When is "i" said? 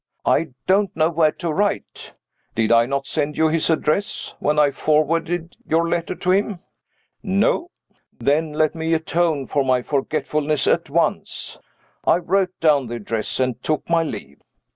0.25-0.49, 2.71-2.87, 4.57-4.71, 12.03-12.15